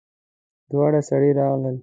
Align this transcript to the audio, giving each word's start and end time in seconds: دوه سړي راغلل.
دوه 0.71 0.99
سړي 1.09 1.29
راغلل. 1.39 1.75